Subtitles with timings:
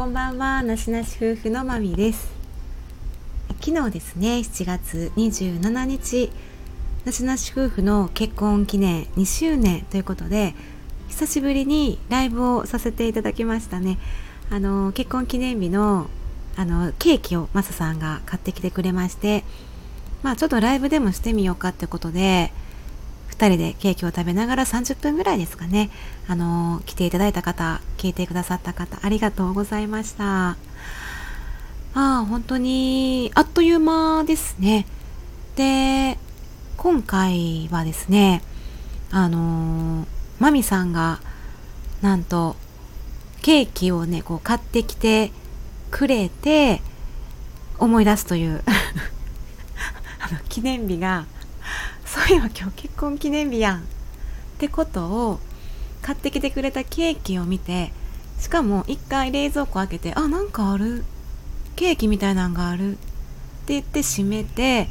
[0.00, 0.62] こんばんは。
[0.62, 2.32] なしなし夫婦のまみです。
[3.60, 6.32] 昨日ですね7月27日
[7.04, 10.54] なしなし夫婦の結婚記念2周年ということで
[11.08, 13.98] 久しぶりにライブをさせていただきましたね。
[14.48, 16.08] あの結婚記念日の
[16.56, 19.44] あのケーキをマサさんが買ってきてくれまして
[20.22, 22.54] まあちょっとライブでもしてみようかってことで
[23.40, 25.88] 2人でケーキを食べながら30分ぐらいですかね。
[26.28, 30.50] あの来ていただいた方聞いてくださった方ありがとうございました。
[30.50, 30.56] あ
[31.94, 34.86] あ本当にあっという間ですね。
[35.56, 36.18] で
[36.76, 38.42] 今回はですね
[39.10, 40.06] あの
[40.38, 41.20] マミさんが
[42.02, 42.56] なんと
[43.40, 45.32] ケーキをねこう買ってきて
[45.90, 46.82] くれて
[47.78, 48.62] 思い出すという
[50.20, 51.24] あの記念日が
[52.12, 53.82] そういえば今日結婚記念日やんっ
[54.58, 55.38] てことを
[56.02, 57.92] 買ってきてくれたケーキを見て
[58.40, 61.04] しかも一回冷蔵庫開けてあなんかある
[61.76, 62.96] ケーキみたいなんがあるっ
[63.66, 64.88] て言って閉めて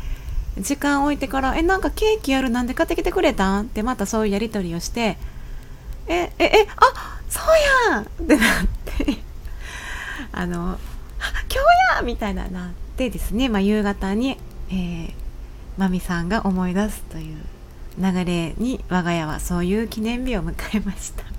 [0.57, 5.17] 時間置いてから「えなんかケーキあるなんで買ってきてくれたん?」ってまたそういうやり取りをして
[6.07, 9.17] 「えええあそうやん!」ってなって
[10.31, 10.79] あの
[11.19, 11.55] 「今日
[11.97, 14.37] や!」みたいななってですね、まあ、夕方に、
[14.69, 15.13] えー、
[15.77, 17.37] まみさんが思い出すという
[17.99, 21.23] 流れに我が家はそういう記念日を迎えました。
[21.23, 21.31] はい、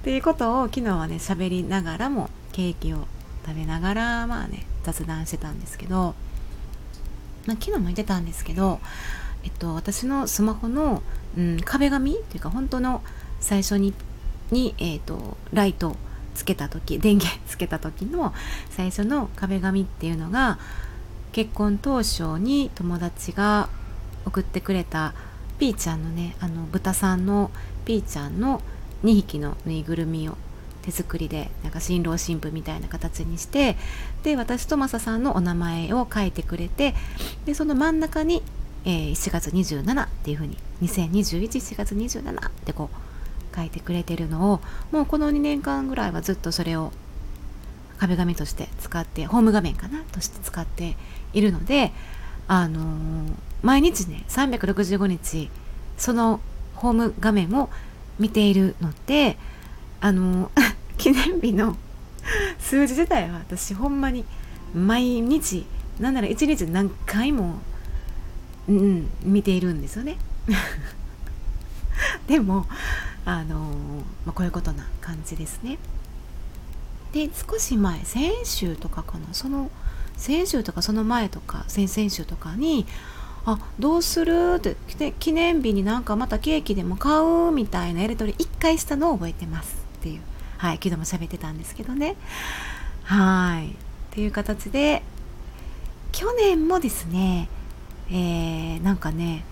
[0.00, 3.06] っていうことを昨日はね喋りながらもケーキを
[3.46, 6.14] 食べながらまあね雑談してたんですけど、
[7.46, 8.80] まあ、昨日も言ってたんですけど、
[9.44, 11.02] えっと、私のスマホの、
[11.36, 13.02] うん、壁紙っていうか本当の
[13.40, 13.94] 最初に
[14.50, 15.96] に、えっと、ライト
[16.34, 18.34] つけた時電源つけた時の
[18.70, 20.58] 最初の壁紙っていうのが
[21.32, 23.68] 結婚当初に友達が
[24.26, 25.14] 送ってくれた
[25.58, 27.50] ピーちゃんのねあの豚さんの
[27.84, 28.60] ピーちゃんの
[29.04, 30.36] 2匹のぬいぐるみを
[30.82, 33.76] 手作りでなんか新郎新婦みたいな形にして
[34.22, 36.94] で私とマサさんのお名前を書いてくれて
[37.46, 38.42] でその真ん中に、
[38.84, 44.60] えー、7月27っていうふうに20211月27ってこう書いてくれてるのを
[44.90, 46.92] もうこの2年間ぐらいはずっとそれを
[48.02, 50.96] 壁紙として使ってホーム画面かなとして使って
[51.32, 51.92] いるので
[52.48, 53.32] あのー、
[53.62, 55.50] 毎日ね365日
[55.96, 56.40] その
[56.74, 57.70] ホーム画面を
[58.18, 59.36] 見ているので
[60.00, 61.76] あのー、 記念日の
[62.58, 64.24] 数字自体は私ほんまに
[64.74, 65.64] 毎日
[66.00, 67.60] なんなら一日何回も、
[68.68, 70.16] うん、見ているんですよね。
[72.26, 72.66] でも
[73.24, 75.78] あのー、まあ、こういうことな感じですね。
[77.12, 79.32] で少し前先週とかかな。
[79.32, 79.70] その
[80.16, 82.86] 先週とかその前とか先々週とかに
[83.44, 84.76] あどうするって
[85.18, 89.84] 記念日になんかまたケーキでも買うみたいなやり取り1回したのを覚えてます。
[89.98, 90.20] っていう。
[90.58, 92.16] はい昨日も喋ってたんですけどね。
[93.04, 93.72] はい。
[93.72, 93.74] っ
[94.10, 95.02] ていう形で
[96.12, 97.48] 去年もですね
[98.10, 99.44] えー、なんかね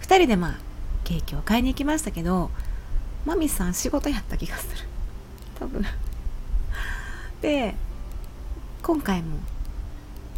[0.00, 0.58] 2人でまあ
[1.04, 2.50] ケーキを買いに行きましたけど
[3.24, 4.88] マミさん仕事やった気がする。
[5.60, 5.84] 多分。
[7.40, 7.74] で
[8.82, 9.38] 今回も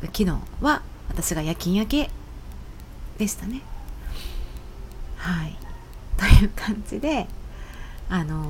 [0.02, 0.30] 昨日
[0.60, 2.10] は私が夜勤明け
[3.18, 3.62] でしたね。
[5.16, 5.56] はい。
[6.16, 7.26] という感じで
[8.08, 8.44] あの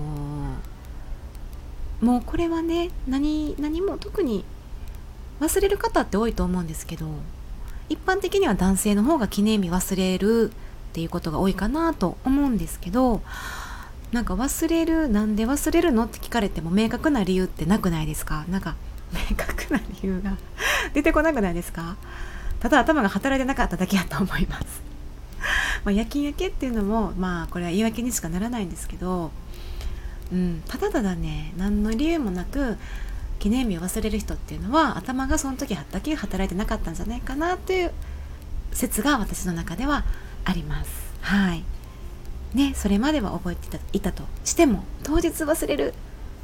[2.02, 4.44] ー、もうこれはね何何も特に
[5.40, 7.06] 忘れる方って多いと思うんですけど
[7.88, 13.22] 一般的には男性の方が記念日忘れるっていうことが多いかなと思うんですけど
[14.12, 18.44] なんか忘れるなんで忘れるのって聞かれても明確な理由ってなくないですか？
[18.48, 18.74] なんか
[19.30, 20.36] 明確な理由が
[20.94, 21.96] 出てこなくないですか？
[22.60, 24.64] ただ頭が働いてなかっただけやと思います。
[25.84, 29.30] まあ夜勤明けっていうのもまあこれは言い訳にしかならないんですけど、
[30.32, 32.76] うん、ただただね何の理由もなく
[33.38, 37.92] 記念日を忘れる人っていうのは頭がその時だけ働いてなかったんじゃないかなという
[38.72, 40.04] 説が私の中では
[40.44, 40.90] あります。
[41.22, 41.64] はい。
[42.54, 45.94] ねそれまでは覚えていたとしても当日忘れる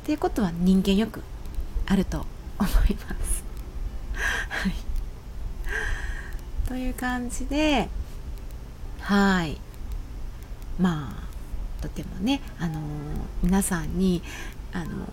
[0.02, 1.22] っていうことは人間よく
[1.86, 2.26] あると
[2.58, 3.44] 思います。
[4.48, 4.74] はい。
[6.68, 7.88] という感じで
[9.00, 9.60] はい。
[10.78, 12.80] まあとてもねあの
[13.42, 14.22] 皆さんに
[14.72, 15.06] あの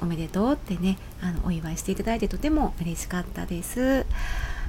[0.00, 4.06] おめでとうってねあのお祝いしていただいてとても嬉しかったです。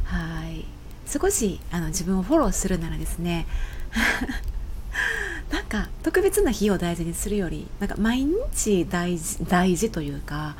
[0.06, 0.66] はい。
[1.08, 3.48] 少しあの自分をフォローするならですね
[5.52, 10.56] なんか特別な日を大事にするよりなんか毎日大事大事というか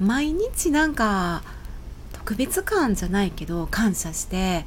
[0.00, 1.42] 毎日なんか
[2.12, 4.64] 特別感じゃないけど感謝して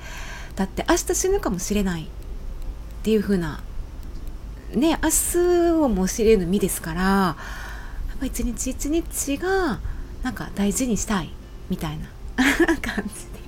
[0.55, 2.07] だって明日死ぬかもしれないっ
[3.03, 3.61] ていう風な
[4.73, 7.35] ね明日をも知れぬ身ですからや
[8.15, 9.79] っぱ一日一日が
[10.23, 11.29] なんか大事にしたい
[11.69, 12.07] みたいな
[12.81, 13.45] 感じで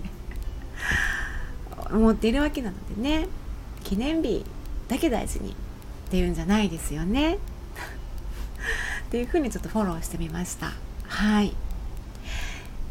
[1.91, 3.27] 思っているわけなのでね
[3.83, 4.45] 記念日
[4.87, 5.55] だけ大事に
[6.07, 7.35] っていうんじゃないですよね。
[7.35, 7.37] っ
[9.11, 10.71] ていうふうにちょっとフォローしてみました。
[11.03, 11.53] はい。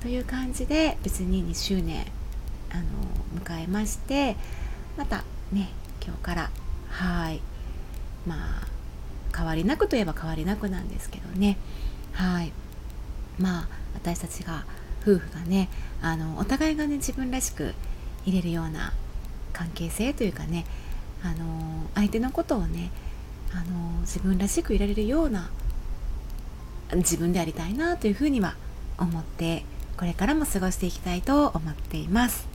[0.02, 2.04] という感じで別に2周年
[2.70, 2.82] あの
[3.42, 4.36] 迎えまして
[4.98, 5.70] またね
[6.04, 6.50] 今日から
[6.90, 7.40] はい。
[8.26, 8.66] まあ
[9.34, 11.56] 変わりなくといえば変わりなくなんですけどね。
[12.12, 12.52] はい。
[13.38, 14.66] まあ私たちが
[15.00, 15.70] 夫婦がね
[16.02, 17.72] あのお互いがね自分らしく
[18.26, 18.92] 入れるような
[19.54, 20.66] 関係性というかね
[21.22, 22.90] あの相手のことをね
[23.52, 25.50] あの自分らしくいられるような
[26.94, 28.54] 自分でありたいなというふうには
[28.98, 29.64] 思って
[29.96, 32.46] これからも過ごしていきたいと思っています。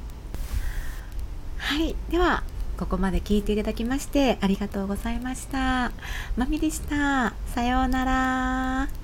[1.58, 1.96] はい。
[2.10, 2.44] では
[2.78, 5.92] ここまで聞いていただきましてありがとうございました。
[6.36, 7.34] まみでした。
[7.48, 9.01] さようなら。